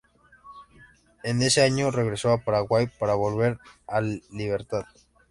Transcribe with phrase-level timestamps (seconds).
[1.23, 4.85] En ese año regresó a Paraguay para volver al Libertad.